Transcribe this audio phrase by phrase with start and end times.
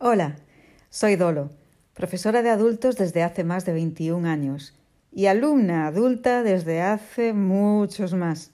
[0.00, 0.36] Hola,
[0.90, 1.50] soy Dolo,
[1.92, 4.72] profesora de adultos desde hace más de 21 años
[5.10, 8.52] y alumna adulta desde hace muchos más.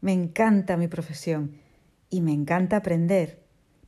[0.00, 1.52] Me encanta mi profesión
[2.10, 3.38] y me encanta aprender.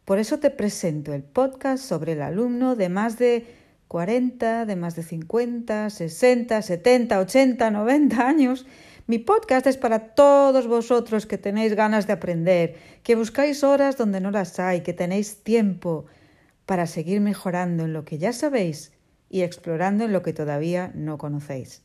[0.04, 3.44] Por eso te presento el podcast sobre el alumno de más de
[3.88, 8.66] 40, de más de 50, 60, 70, 80, 90 años.
[9.08, 14.20] Mi podcast es para todos vosotros que tenéis ganas de aprender, que buscáis horas donde
[14.20, 16.06] no las hay, que tenéis tiempo
[16.68, 18.92] para seguir mejorando en lo que ya sabéis
[19.30, 21.82] y explorando en lo que todavía no conocéis.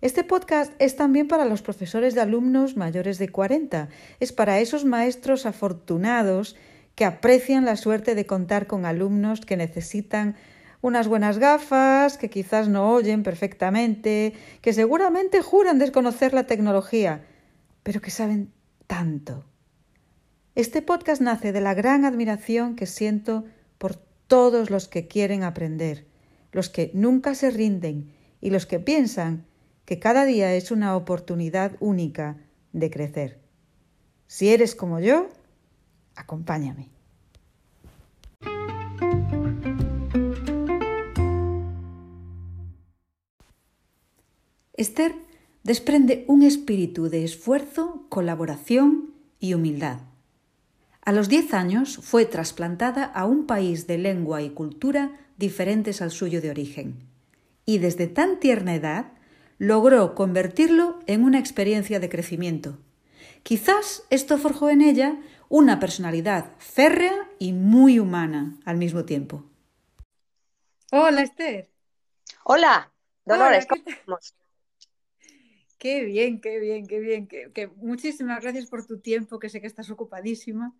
[0.00, 4.86] Este podcast es también para los profesores de alumnos mayores de 40, es para esos
[4.86, 6.56] maestros afortunados
[6.94, 10.36] que aprecian la suerte de contar con alumnos que necesitan
[10.80, 17.26] unas buenas gafas, que quizás no oyen perfectamente, que seguramente juran desconocer la tecnología,
[17.82, 18.54] pero que saben
[18.86, 19.44] tanto.
[20.54, 23.44] Este podcast nace de la gran admiración que siento
[23.82, 23.96] por
[24.28, 26.06] todos los que quieren aprender,
[26.52, 29.44] los que nunca se rinden y los que piensan
[29.84, 32.36] que cada día es una oportunidad única
[32.72, 33.40] de crecer.
[34.28, 35.30] Si eres como yo,
[36.14, 36.90] acompáñame.
[44.74, 45.16] Esther
[45.64, 50.11] desprende un espíritu de esfuerzo, colaboración y humildad.
[51.04, 56.12] A los diez años fue trasplantada a un país de lengua y cultura diferentes al
[56.12, 56.94] suyo de origen,
[57.66, 59.06] y desde tan tierna edad
[59.58, 62.78] logró convertirlo en una experiencia de crecimiento.
[63.42, 69.44] Quizás esto forjó en ella una personalidad férrea y muy humana al mismo tiempo.
[70.92, 71.68] Hola, Esther.
[72.44, 72.92] Hola,
[73.24, 74.36] Dolores, ¿cómo estamos?
[75.78, 77.28] Qué bien, qué bien, qué bien.
[77.74, 80.72] muchísimas gracias por tu tiempo, que sé que estás ocupadísima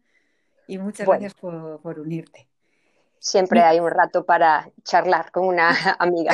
[0.73, 2.48] y muchas gracias por, unirte.
[3.19, 6.33] Siempre hay un rato para charlar con una amiga.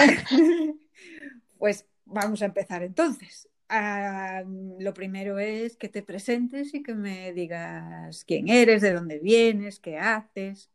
[1.58, 3.48] pues vamos a empezar entonces.
[3.68, 9.18] Ah, lo primero es que te presentes y que me digas quién eres, de dónde
[9.18, 10.70] vienes, qué haces.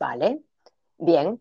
[0.00, 0.42] Vale,
[0.98, 1.40] bien.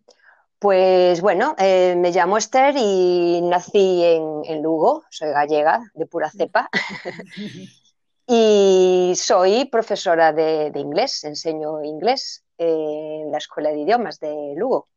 [0.59, 6.69] Pues bueno, eh, me llamo Esther y nací en, Lugo, soy gallega, de pura cepa.
[8.33, 14.87] Y soy profesora de, inglés, enseño inglés en la Escuela de Idiomas de Lugo.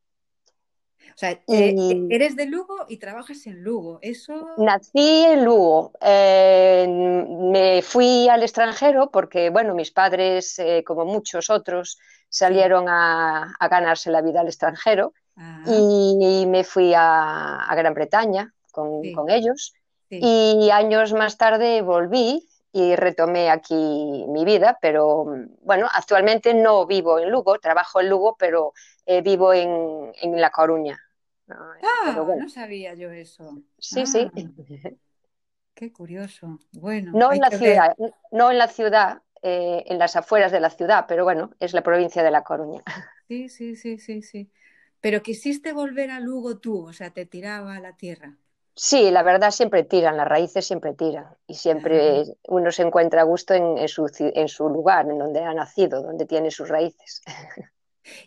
[1.00, 3.98] O sea, eh, eres de Lugo y trabajas en Lugo.
[4.02, 4.50] Eso.
[4.58, 5.90] Nací en Lugo.
[6.00, 13.52] Eh, me fui al extranjero porque, bueno, mis padres, eh, como muchos otros, salieron a,
[13.68, 15.64] ganarse la vida al extranjero ah.
[15.66, 19.74] y, me fui a, Gran Bretaña con, con ellos.
[20.08, 25.24] Y años más tarde volví y retomé aquí mi vida, pero
[25.62, 28.72] bueno, actualmente no vivo en Lugo, trabajo en Lugo, pero
[29.06, 30.98] eh, vivo en, La Coruña.
[31.48, 33.62] Ah, no sabía yo eso.
[33.78, 34.28] Sí, sí.
[34.34, 34.90] Ah,
[35.74, 36.58] qué curioso.
[36.72, 37.12] Bueno.
[37.14, 37.94] No en la ciudad,
[38.32, 41.82] no en la ciudad, eh, en las afueras de la ciudad, pero bueno, es la
[41.82, 42.82] provincia de La Coruña.
[43.28, 44.50] Sí, sí, sí, sí, sí.
[45.00, 48.36] Pero quisiste volver a Lugo tú, o sea, te tiraba a la tierra.
[48.76, 53.24] Sí, la verdad siempre tiran, las raíces siempre tiran y siempre uno se encuentra a
[53.24, 57.22] gusto en, su, lugar, en donde ha nacido, donde tiene sus raíces.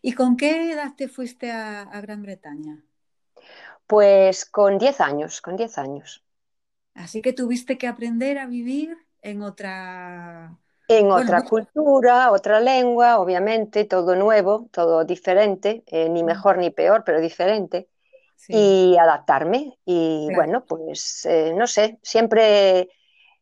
[0.01, 2.81] ¿Y con qué edad te fuiste a, Gran Bretaña?
[3.87, 6.23] Pues con 10 años, con 10 años.
[6.93, 10.57] Así que tuviste que aprender a vivir en otra...
[10.89, 17.03] En otra cultura, otra lengua, obviamente, todo nuevo, todo diferente, eh, ni mejor ni peor,
[17.03, 17.89] pero diferente
[18.47, 19.77] y adaptarme.
[19.85, 22.89] Y bueno, pues eh, no sé, siempre,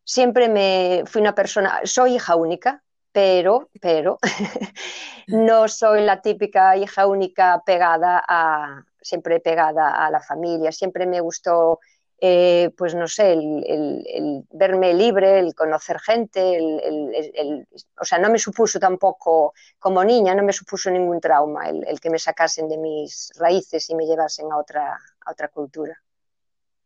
[0.03, 4.17] siempre me fui una persona, soy hija única, pero, pero
[5.28, 11.22] no soy la típica hija única pegada a, siempre pegada a la familia, siempre me
[11.22, 11.79] gustó
[12.19, 17.67] eh, pues no sé, el, verme libre, el conocer gente, el,
[17.99, 22.09] o sea, no me supuso tampoco, como niña, no me supuso ningún trauma el, que
[22.09, 26.01] me sacasen de mis raíces y me llevasen a otra, a otra cultura.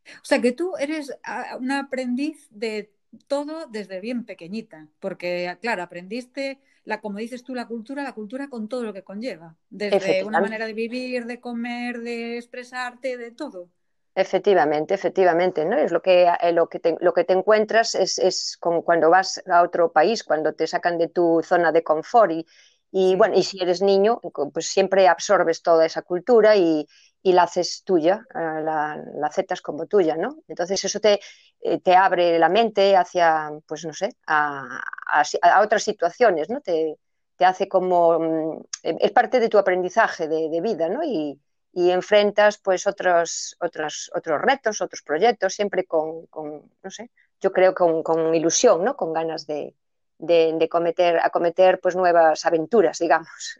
[0.04, 1.16] O sea, que tú eres
[1.58, 2.92] una aprendiz de
[3.28, 8.48] todo desde bien pequeñita, porque, claro, aprendiste, la, como dices tú, la cultura, la cultura
[8.48, 13.30] con todo lo que conlleva, desde una manera de vivir, de comer, de expresarte, de
[13.30, 13.68] todo.
[14.14, 15.76] Efectivamente, efectivamente, ¿no?
[15.78, 19.08] Es lo que, eh, lo que, te, lo que te encuentras es, es como cuando
[19.08, 22.44] vas a otro país, cuando te sacan de tu zona de confort y,
[22.90, 24.20] y bueno, y si eres niño,
[24.52, 26.86] pues siempre absorbes toda esa cultura y,
[27.22, 30.36] y la haces tuya, eh, la, la, aceptas como tuya, ¿no?
[30.48, 31.20] Entonces eso te,
[31.60, 36.60] eh, te abre la mente hacia, pues no sé, a, a, a otras situaciones, ¿no?
[36.60, 36.96] Te,
[37.36, 41.02] te hace como, mm, es parte de tu aprendizaje de, vida, ¿no?
[41.04, 41.40] Y,
[41.72, 48.02] enfrentas pues otros, otros, otros retos, otros proyectos, siempre con, no sé, yo creo con,
[48.02, 48.96] con ilusión, ¿no?
[48.96, 49.74] Con ganas de,
[50.20, 53.58] de, cometer, acometer pues nuevas aventuras, digamos.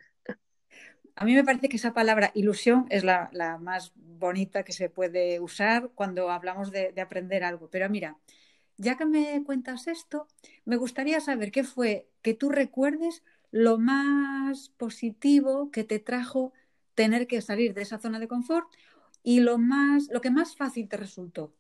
[1.16, 5.40] A mí me parece que esa palabra ilusión es la, más bonita que se puede
[5.40, 7.68] usar cuando hablamos de, aprender algo.
[7.68, 8.16] Pero mira,
[8.76, 10.28] ya que me cuentas esto,
[10.64, 16.52] me gustaría saber qué fue que tú recuerdes lo más positivo que te trajo
[17.00, 18.68] tener que salir de esa zona de confort
[19.22, 21.54] y lo más, lo que más fácil te resultó.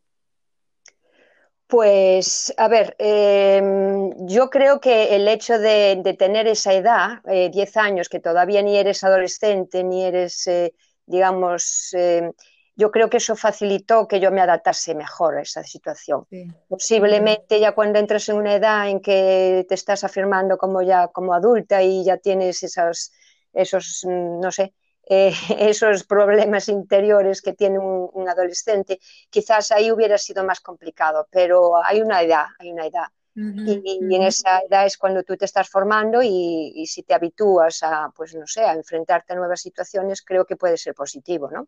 [1.66, 7.80] Pues, a ver, em, yo creo que el hecho de, tener esa edad, 10 eh,
[7.80, 10.74] años, que todavía ni eres adolescente, ni eres, eh,
[11.06, 12.32] digamos, em,
[12.76, 16.26] yo creo que eso facilitó que yo me adaptase mejor a esa situación.
[16.68, 21.32] Posiblemente ya cuando entres en una edad en que te estás afirmando como ya como
[21.32, 23.12] adulta y ya tienes esos,
[23.54, 24.74] esos mm, no sé,
[25.30, 31.84] eh, esos problemas interiores que tiene un, adolescente, quizás ahí hubiera sido más complicado, pero
[31.84, 33.08] hay una edad, hay una edad.
[33.34, 37.82] y, en esa edad es cuando tú te estás formando y, y, si te habitúas
[37.82, 41.66] a, pues no sé, a enfrentarte a nuevas situaciones, creo que puede ser positivo, ¿no?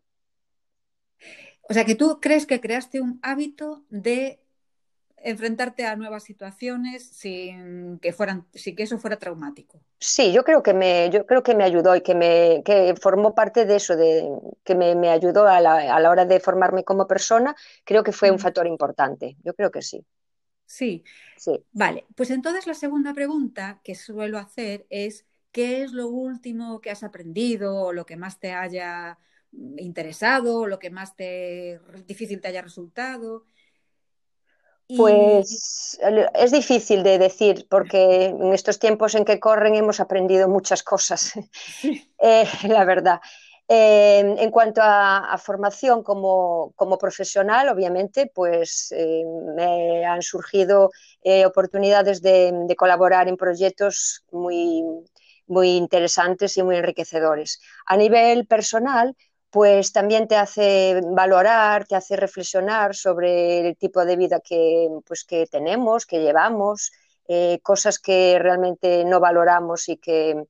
[1.63, 4.42] O sea, que tú crees que creaste un hábito de
[5.23, 9.81] enfrentarte a nuevas situaciones sin que fueran, sin que eso fuera traumático.
[9.99, 13.33] Sí, yo creo que me, yo creo que me ayudó y que me que formó
[13.33, 14.29] parte de eso, de
[14.63, 17.55] que me, ayudó a la, a la, hora de formarme como persona.
[17.85, 18.39] Creo que fue un mm.
[18.39, 19.37] factor importante.
[19.43, 20.05] Yo creo que sí.
[20.65, 21.03] Sí.
[21.37, 21.63] Sí.
[21.71, 26.91] Vale, pues entonces la segunda pregunta que suelo hacer es ¿qué es lo último que
[26.91, 29.19] has aprendido o lo que más te haya
[29.77, 33.45] interesado o lo que más te difícil te haya resultado?
[34.97, 35.97] Pues
[36.35, 41.33] es difícil de decir porque en estos tiempos en que corren hemos aprendido muchas cosas,
[42.19, 43.19] eh, la verdad.
[43.67, 49.23] Eh, en cuanto a, formación como, profesional, obviamente, pues eh,
[49.55, 50.91] me han surgido
[51.45, 54.83] oportunidades de, colaborar en proyectos muy,
[55.47, 57.61] muy interesantes y muy enriquecedores.
[57.85, 59.15] A nivel personal,
[59.53, 65.23] pues también te hace valorar, te hace reflexionar sobre el tipo de vida que, pues,
[65.25, 66.91] que tenemos, que llevamos,
[67.27, 70.43] eh, cosas que realmente no valoramos y que,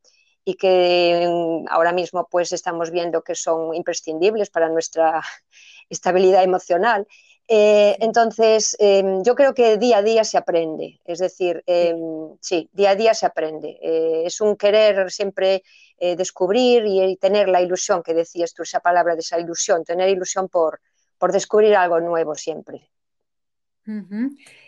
[0.45, 1.27] y que
[1.69, 5.21] ahora mismo pues estamos viendo que son imprescindibles para nuestra
[5.89, 7.05] estabilidad emocional.
[7.49, 11.97] Eh, entonces, em, yo creo que día a día se aprende, es decir, em,
[12.39, 13.77] sí, día a día se aprende.
[13.81, 15.61] Eh, es un querer siempre
[16.05, 20.09] eh, descubrir y, tener la ilusión que decías tú, esa palabra de esa ilusión, tener
[20.09, 20.81] ilusión por,
[21.17, 22.89] por descubrir algo nuevo siempre.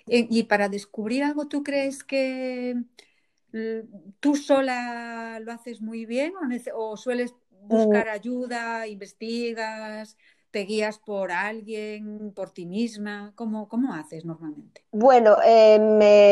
[0.08, 2.82] y, para descubrir algo, ¿tú crees que
[4.22, 6.32] tú sola lo haces muy bien
[6.74, 8.12] o sueles buscar mm.
[8.12, 10.16] ayuda, investigas?
[10.56, 13.34] ¿Te guías por alguien, por ti misma?
[13.36, 14.86] ¿Cómo, cómo haces normalmente?
[14.94, 15.78] Bueno, eh,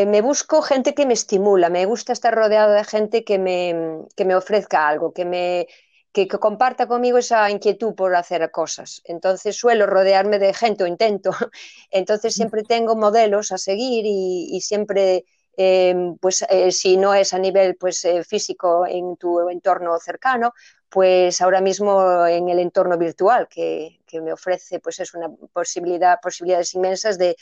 [0.07, 4.23] me, busco gente que me estimula, me gusta estar rodeado de gente que me, que
[4.23, 5.67] me ofrezca algo, que me,
[6.13, 9.01] que, comparta conmigo esa inquietud por hacer cosas.
[9.03, 11.31] Entonces suelo rodearme de gente o intento.
[11.91, 15.25] Entonces siempre tengo modelos a seguir y, siempre,
[15.57, 20.53] eh, pues eh, si no es a nivel pues, físico en tu entorno cercano,
[20.87, 26.73] pues ahora mismo en el entorno virtual que, me ofrece pues es una posibilidad, posibilidades
[26.73, 27.35] inmensas de,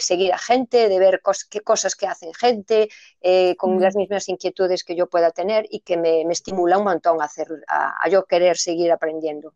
[0.00, 2.88] seguir a gente, de ver qué cosas que hacen gente,
[3.20, 7.20] eh, con las mismas inquietudes que yo pueda tener y que me, estimula un montón
[7.20, 9.54] a, hacer, a, yo querer seguir aprendiendo.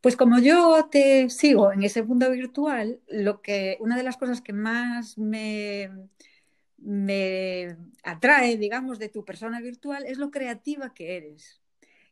[0.00, 4.42] Pues como yo te sigo en ese mundo virtual, lo que una de las cosas
[4.42, 5.90] que más me,
[6.84, 11.60] me atrae, digamos, de tu persona virtual es lo creativa que eres.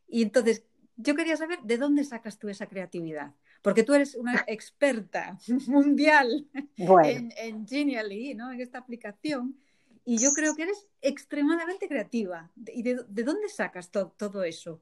[0.07, 0.63] Y entonces,
[0.95, 3.31] yo quería saber de dónde sacas tú esa creatividad,
[3.61, 6.47] porque tú eres una experta mundial
[6.77, 8.51] en, Genially, ¿no?
[8.51, 9.57] en esta aplicación,
[10.05, 12.49] y yo creo que eres extremadamente creativa.
[12.67, 14.81] ¿Y de, dónde sacas todo eso?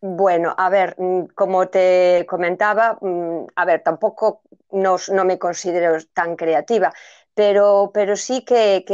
[0.00, 4.42] Bueno, a ver, mm, como te comentaba, mm, a ver, tampoco
[4.72, 6.92] no, no me considero tan creativa,
[7.34, 8.84] pero, pero sí que,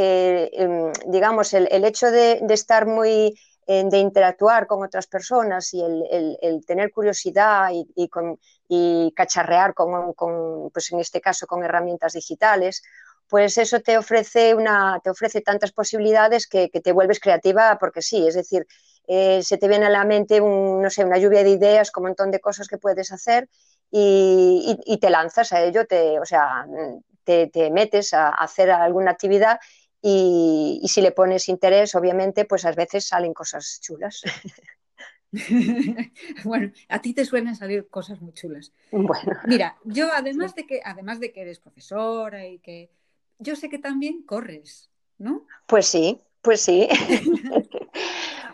[0.53, 3.35] em, digamos, el, hecho de, estar muy,
[3.69, 8.39] de interactuar con otras personas y el, tener curiosidad y, con,
[9.15, 12.81] cacharrear con, pues en este caso, con herramientas digitales,
[13.27, 18.27] pues eso te ofrece, una, te ofrece tantas posibilidades que, te vuelves creativa porque sí,
[18.27, 18.65] es decir,
[19.07, 22.09] eh, se te viene a la mente no sé, una lluvia de ideas con un
[22.09, 23.49] montón de cosas que puedes hacer
[23.91, 26.65] y, y, te lanzas a ello, te, o sea,
[27.23, 29.59] te, metes a, hacer alguna actividad
[30.01, 34.21] y, si le pones interés, obviamente, pues a veces salen cosas chulas.
[36.43, 38.71] bueno, a ti te suelen salir cosas muy chulas.
[38.91, 39.33] Bueno.
[39.45, 42.89] Mira, yo además de que, además de que eres profesora y que
[43.37, 45.45] yo sé que también corres, ¿no?
[45.65, 46.87] Pues sí, pues sí.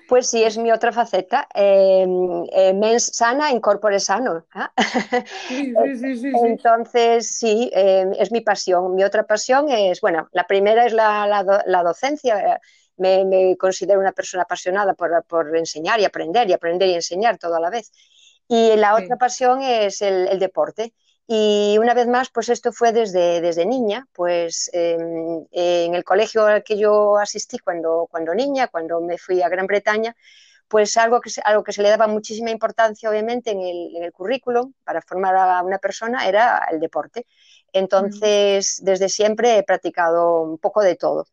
[0.08, 1.48] Pues sí, es mi otra faceta.
[1.54, 4.46] Em, eh, mens sana, incorpore sano.
[4.54, 4.72] ¿ah?
[5.48, 8.96] Sí, sí, sí, Entonces, sí, em, es mi pasión.
[8.96, 12.60] Mi otra pasión es, bueno, la primera es la, docencia.
[12.98, 17.60] Me, considero una persona apasionada por, enseñar y aprender, y aprender y enseñar todo a
[17.60, 17.92] la vez.
[18.48, 20.94] Y la otra pasión es el deporte.
[21.28, 26.46] Y una vez más, pues esto fue desde, desde niña, pues em, en el colegio
[26.46, 30.16] al que yo asistí cuando, cuando niña, cuando me fui a Gran Bretaña,
[30.68, 34.12] pues algo que, algo que se le daba muchísima importancia, obviamente, en el, en el
[34.12, 37.26] currículum para formar a una persona era el deporte.
[37.74, 41.28] Entonces, desde siempre he practicado un poco de todo.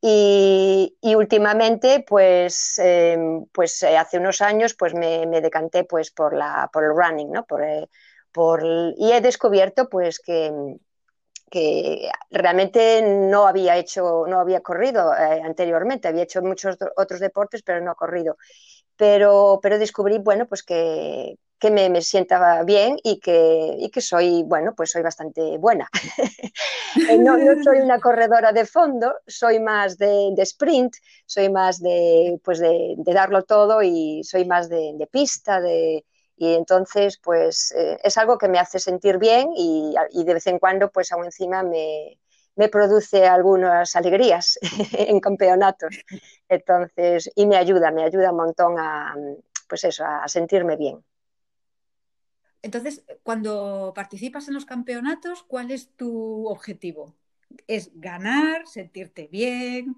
[0.00, 6.10] Y, y últimamente, pues, em, pues eh, hace unos años, pues me, me, decanté pues,
[6.10, 7.44] por, la, por el running, ¿no?
[7.44, 7.88] Por, eh,
[8.96, 10.52] y he descubierto pues que,
[11.50, 17.62] que realmente no había hecho, no había corrido eh, anteriormente, había hecho muchos otros deportes,
[17.62, 18.36] pero no corrido.
[18.96, 24.00] Pero, pero descubrí, bueno, pues que, que me, me sienta bien y que, y que
[24.00, 25.88] soy, bueno, pues soy bastante buena.
[27.10, 30.94] Eh, no, no, soy una corredora de fondo, soy más de, de sprint,
[31.26, 36.06] soy más de, pues de, de, darlo todo y soy más de, de pista, de,
[36.36, 40.58] y entonces, pues eh, es algo que me hace sentir bien y, de vez en
[40.58, 42.18] cuando, pues aún encima me,
[42.70, 44.58] produce algunas alegrías
[44.92, 46.04] en campeonatos.
[46.48, 49.14] Entonces, y me ayuda, me ayuda un montón a,
[49.68, 51.02] pues eso, a sentirme bien.
[52.60, 57.14] Entonces, cuando participas en los campeonatos, ¿cuál es tu objetivo?
[57.66, 59.96] ¿Es ganar, sentirte bien?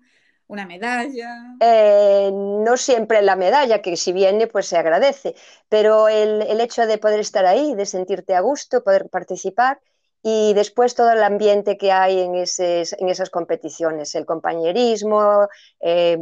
[0.48, 1.56] Una medalla.
[1.60, 5.34] Eh, no siempre la medalla, que si viene, pues se agradece,
[5.68, 9.80] pero el, el, hecho de poder estar ahí, de sentirte a gusto, poder participar
[10.22, 15.48] y después todo el ambiente que hay en, ese, en esas competiciones, el compañerismo,
[15.80, 16.18] eh,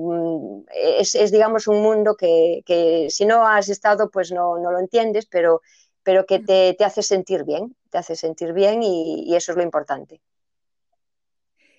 [0.75, 4.80] es, es, digamos, un mundo que, que, si no has estado, pues no, no lo
[4.80, 5.62] entiendes, pero,
[6.02, 9.56] pero que te, te, hace sentir bien, te hace sentir bien y, y eso es
[9.56, 10.21] lo importante.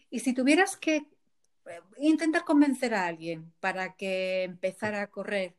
[0.09, 1.05] Y si tuvieras que
[1.97, 5.55] intentar convencer a alguien para que empezara a correr,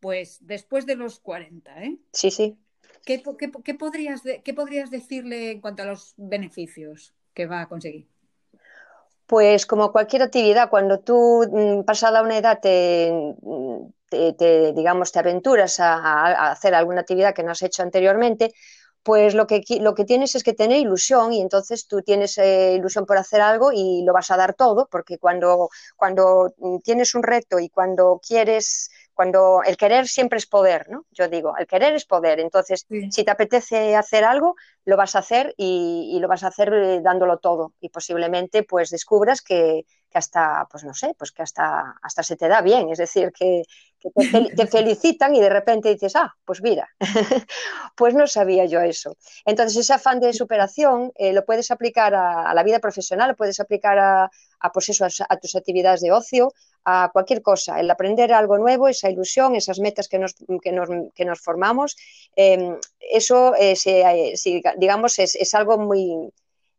[0.00, 1.98] pues después de los 40, ¿eh?
[2.12, 2.58] Sí, sí.
[3.04, 3.22] ¿Qué,
[3.64, 8.06] qué, podrías, ¿Qué podrías decirle en cuanto a los beneficios que va a conseguir?
[9.26, 13.12] Pues como cualquier actividad, cuando tú mm, pasada una edad te,
[14.10, 18.52] te, digamos, te aventuras a, a, hacer alguna actividad que no has hecho anteriormente,
[19.02, 22.74] pues lo que, lo que tienes es que tener ilusión y entonces tú tienes eh,
[22.74, 26.54] ilusión por hacer algo y lo vas a dar todo, porque cuando, cuando
[26.84, 31.04] tienes un reto y cuando quieres, cuando el querer siempre es poder, ¿no?
[31.10, 33.12] Yo digo, el querer es poder, entonces sí.
[33.12, 36.72] si te apetece hacer algo, lo vas a hacer y, y lo vas a hacer
[36.72, 41.42] eh, dándolo todo y posiblemente pues descubras que, que hasta, pues no sé, pues que
[41.42, 43.62] hasta, hasta se te da bien, es decir, que,
[43.98, 44.22] que te,
[44.56, 46.88] te, felicitan y de repente dices, ah, pues mira,
[47.96, 49.16] pues no sabía yo eso.
[49.44, 53.36] Entonces ese afán de superación eh, lo puedes aplicar a, a, la vida profesional, lo
[53.36, 56.52] puedes aplicar a, a pues eso, a, a, tus actividades de ocio,
[56.84, 60.88] a cualquier cosa, el aprender algo nuevo, esa ilusión, esas metas que nos, que nos,
[61.14, 61.96] que nos formamos,
[62.36, 66.32] eh, eso, eh, se, si, digamos, es, es algo muy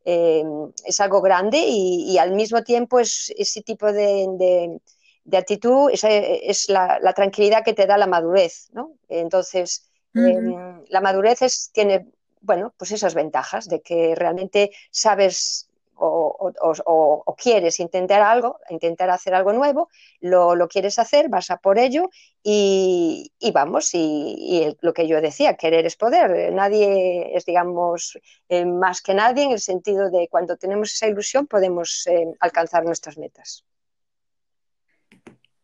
[0.05, 0.43] eh,
[0.86, 4.79] es algo grande y, y, al mismo tiempo es ese tipo de, de,
[5.25, 8.96] de actitud, esa es la, la, tranquilidad que te da la madurez, ¿no?
[9.10, 10.81] Entonces, uh -huh.
[10.81, 12.08] eh, la madurez es, tiene,
[12.41, 15.70] bueno, pues esas ventajas de que realmente sabes
[16.01, 19.89] o, quieres intentar algo, intentar hacer algo nuevo,
[20.20, 22.10] lo, lo quieres hacer, vas a por ello
[22.43, 26.51] y, vamos, y, lo que yo decía, querer es poder.
[26.53, 31.48] Nadie es, digamos, eh, más que nadie en el sentido de cuando tenemos esa ilusión
[31.48, 33.65] podemos eh, alcanzar nuestras metas.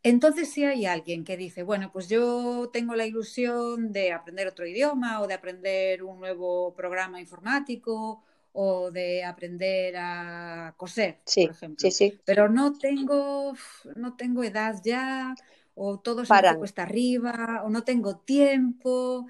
[0.04, 4.66] Entonces, si hay alguien que dice, bueno, pues yo tengo la ilusión de aprender otro
[4.66, 8.24] idioma o de aprender un nuevo programa informático
[8.54, 11.78] o de aprender a coser, sí, por ejemplo.
[11.80, 12.20] Sí, sí.
[12.26, 13.54] Pero no tengo,
[13.96, 15.36] no tengo edad ya,
[15.76, 16.54] o todo se Para.
[16.54, 19.28] me cuesta arriba, o no tengo tiempo.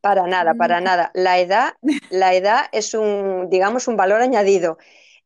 [0.00, 1.10] Para nada, para nada.
[1.14, 1.74] La edad,
[2.10, 4.78] la edad es un, digamos, un valor añadido.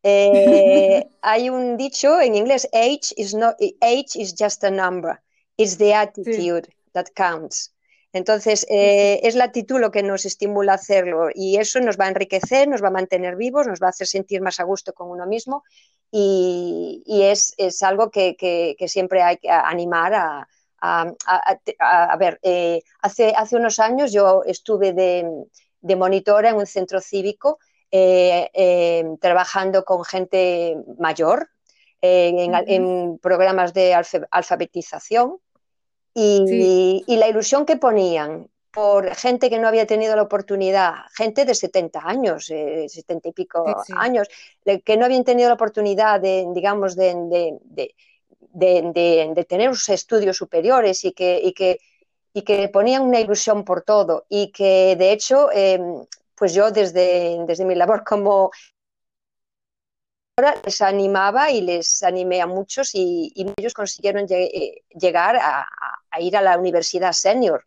[0.03, 5.21] Eh, hay un dicho en inglés, age is, not, age is just a number.
[5.57, 6.75] It's the attitude sí.
[6.93, 7.74] that counts.
[8.15, 12.05] Entonces, eh, es la actitud lo que nos estimula a hacerlo y eso nos va
[12.05, 14.93] a enriquecer, nos va a mantener vivos, nos va a hacer sentir más a gusto
[14.93, 15.65] con uno mismo
[16.13, 20.49] y, es, algo que, siempre hay que animar a,
[20.81, 22.39] a, ver.
[22.43, 25.29] Eh, hace, hace unos años yo estuve de,
[25.81, 27.59] de monitora en un centro cívico
[27.91, 31.49] eh, trabajando con gente mayor
[32.01, 33.93] en, programas de
[34.31, 35.39] alfabetización
[36.15, 41.55] y, la ilusión que ponían por gente que no había tenido la oportunidad, gente de
[41.55, 43.65] 70 años, 70 y pico
[43.97, 44.29] años,
[44.85, 47.15] que no habían tenido la oportunidad de, digamos, de,
[48.53, 51.81] de, tener unos estudios superiores y que, y que,
[52.33, 56.05] y que ponían una ilusión por todo y que de hecho em,
[56.35, 58.51] pues yo desde, desde mi labor como
[60.65, 65.67] les animaba y les animé a muchos y, ellos consiguieron eh, llegar a,
[66.21, 67.65] ir a la universidad senior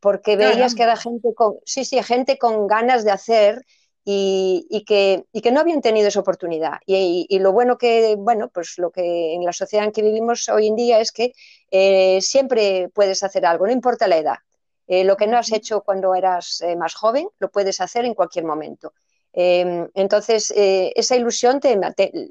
[0.00, 3.64] porque veías que era gente con, sí, sí, gente con ganas de hacer
[4.04, 6.74] y, que, que, no habían tenido esa oportunidad.
[6.84, 10.66] Y, lo bueno que, bueno, pues lo que en la sociedad en que vivimos hoy
[10.66, 11.32] en día es que
[11.70, 14.36] eh, siempre puedes hacer algo, no importa la edad.
[14.86, 18.12] Eh, lo que no has hecho cuando eras eh, más joven, lo puedes hacer en
[18.12, 18.92] cualquier momento.
[19.36, 21.60] Em, entonces, eh, esa ilusión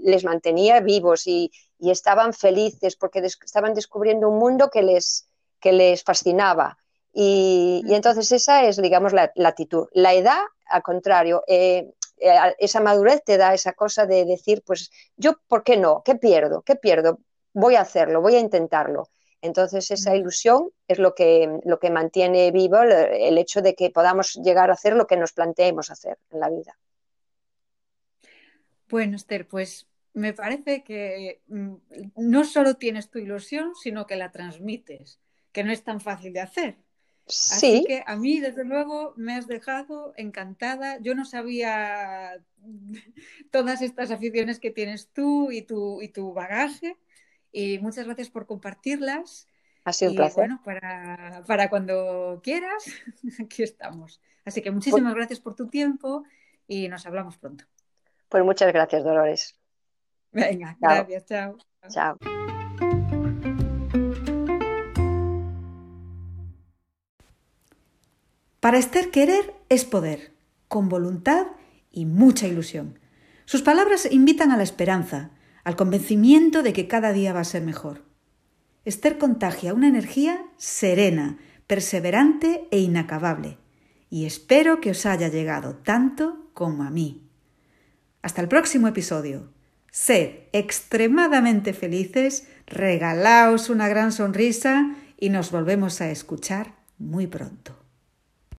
[0.03, 5.27] les mantenía vivos y, estaban felices porque estaban descubriendo un mundo que les,
[5.59, 6.77] que les fascinaba.
[7.11, 9.87] Y, entonces esa es, digamos, la, actitud.
[9.91, 15.63] La edad, al contrario, esa madurez te da esa cosa de decir, pues yo, ¿por
[15.63, 16.03] qué no?
[16.05, 16.61] ¿Qué pierdo?
[16.61, 17.19] ¿Qué pierdo?
[17.53, 19.09] Voy a hacerlo, voy a intentarlo.
[19.41, 24.35] Entonces, esa ilusión es lo que, lo que mantiene vivo el, hecho de que podamos
[24.35, 26.77] llegar a hacer lo que nos planteemos hacer en la vida.
[28.89, 31.73] Bueno, Esther, pues me parece que mm,
[32.17, 35.19] no solo tienes tu ilusión, sino que la transmites,
[35.51, 36.77] que no es tan fácil de hacer.
[37.25, 37.55] Sí.
[37.55, 40.99] Así que a mí, desde luego, me has dejado encantada.
[40.99, 42.43] Yo no sabía
[43.51, 46.97] todas estas aficiones que tienes tú y tu, y tu bagaje.
[47.51, 49.47] Y muchas gracias por compartirlas.
[49.85, 50.35] Ha sido un placer.
[50.35, 52.85] Bueno, para, para, cuando quieras,
[53.39, 54.21] aquí estamos.
[54.45, 56.23] Así que muchísimas pues gracias por tu tiempo
[56.67, 57.65] y nos hablamos pronto.
[58.33, 59.55] Pues muchas gracias, Dolores.
[60.31, 61.55] Venga, gracias, chao.
[61.87, 62.17] Chao.
[68.59, 70.33] Para Esther querer es poder,
[70.67, 71.45] con voluntad
[71.91, 72.97] y mucha ilusión.
[73.45, 75.29] Sus palabras invitan a la esperanza,
[75.63, 78.01] al convencimiento de que cada día va a ser mejor.
[78.83, 83.59] Esther contagia una energía serena, perseverante e inacabable,
[84.09, 87.22] y espero que os haya llegado tanto como a mí.
[88.23, 89.51] Hasta el próximo episodio.
[89.91, 97.82] Sed extremadamente felices, regalaos una gran sonrisa y nos volvemos a escuchar muy pronto.